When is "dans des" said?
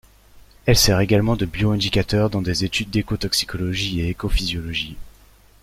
2.31-2.63